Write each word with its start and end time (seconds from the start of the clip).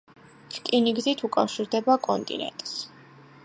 რკინიგზით 0.53 1.21
უკავშირდება 1.29 1.99
კონტინენტს. 2.09 2.77